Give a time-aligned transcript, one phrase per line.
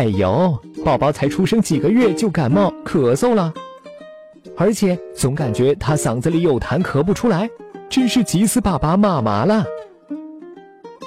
[0.00, 3.52] 哎呦，宝宝才出生几个月就感冒咳嗽了，
[4.56, 7.46] 而且总感觉他嗓子里有痰咳不出来，
[7.90, 9.62] 真是急死爸爸妈妈了。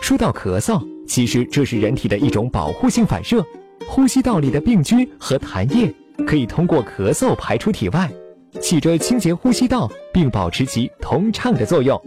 [0.00, 3.44] 说到咳嗽，其实这是人体的一种保护性反射，
[3.86, 5.94] 呼吸道里的病菌和痰液
[6.26, 8.10] 可以通过咳嗽排出体外，
[8.58, 12.00] 起着清洁呼吸道并保持其通畅的作用。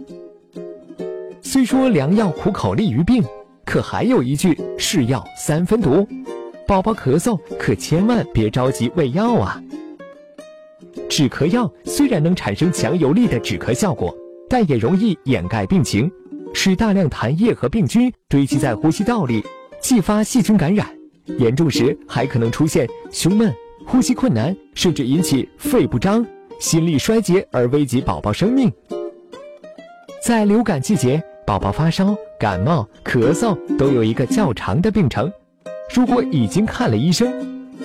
[1.42, 3.22] 虽说良药苦口利于病，
[3.64, 6.04] 可还有一句是药三分毒，
[6.66, 9.62] 宝宝咳嗽可千万别着急喂药啊。
[11.08, 14.14] 止咳药虽然能产生强有力的止咳效果，
[14.48, 16.10] 但也容易掩盖病情，
[16.54, 19.44] 使大量痰液和病菌堆积在呼吸道里，
[19.80, 20.86] 继发细菌感染，
[21.38, 23.52] 严重时还可能出现胸闷、
[23.86, 26.26] 呼吸困难，甚至引起肺不张、
[26.58, 28.72] 心力衰竭而危及宝宝生命。
[30.22, 31.22] 在流感季节。
[31.44, 35.30] 宝宝发烧、感冒、咳嗽都有一个较长的病程。
[35.94, 37.30] 如果已经看了医生，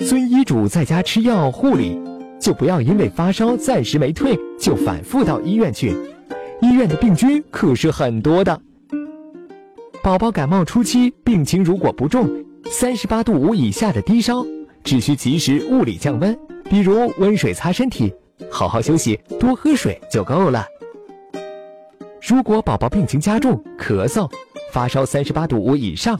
[0.00, 2.00] 遵医嘱在家吃药护理，
[2.40, 5.94] 就不要因为发烧暂时没退就反复到医院去。
[6.62, 8.58] 医院的病菌可是很多的。
[10.02, 12.30] 宝宝感冒初期病情如果不重，
[12.70, 14.42] 三十八度五以下的低烧，
[14.82, 18.10] 只需及时物理降温，比如温水擦身体，
[18.50, 20.64] 好好休息，多喝水就够了。
[22.26, 24.30] 如果宝宝病情加重，咳嗽、
[24.72, 26.18] 发烧三十八度五以上，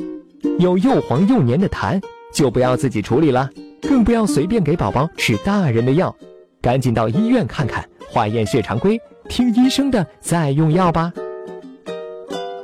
[0.59, 3.49] 有又黄又黏的痰，就不要自己处理了，
[3.83, 6.15] 更不要随便给宝宝吃大人的药，
[6.61, 11.13] 赶紧到医院看看，化验血常规，听医生的再用药吧。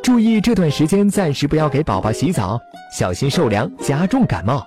[0.02, 2.61] 注意这段时间暂时不要给宝宝洗澡，
[2.97, 4.62] 小心受凉加重感冒。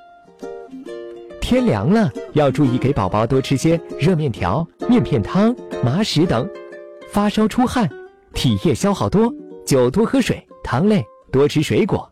[1.39, 6.49] 天凉了，要注意给宝宝多吃些热面条、面片汤、麻食等。
[7.11, 7.89] 发烧出汗。
[8.33, 9.33] 体液消耗多，
[9.65, 12.11] 就多喝水，汤类多吃水果。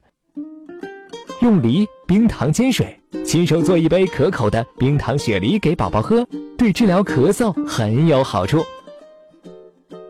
[1.45, 8.65] 用梨、冰糖煎水，亲手做一杯可口的冰糖雪梨给宝宝喝，对治疗咳嗽很有好处。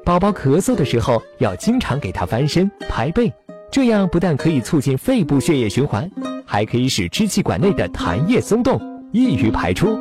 [0.06, 3.30] 宝宝咳嗽的时候，要经常给他翻身、拍背，
[3.70, 6.10] 这样不但可以促进肺部血液循环，
[6.46, 8.80] 还可以使支气管内的痰液松动，
[9.12, 10.00] 易于排出。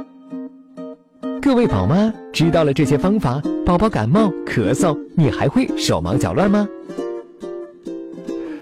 [1.43, 6.69] 各位宝妈知道了这些方法，宝宝感冒咳嗽，你还会手忙脚乱吗？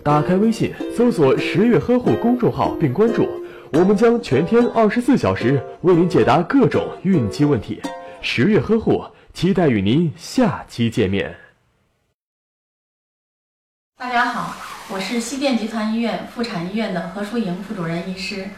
[0.05, 3.29] 打开微信，搜索“十月呵护”公众号并关注，
[3.73, 7.81] 我们将全天二十四小时为您解答各种孕期问题。
[8.21, 11.37] 十月呵护，期待与您下期见面。
[13.97, 14.57] 大家好，
[14.93, 18.49] 我是西电集团医院妇产医院的何淑莹副主任医师。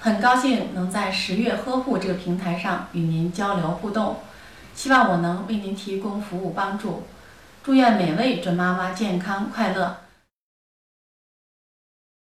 [0.00, 4.16] 很高兴能在十月呵护这个平台上与您交流互动，
[4.74, 7.04] 希望我能为您提供服务帮助。
[7.62, 9.96] 祝愿每位准妈妈健康快乐。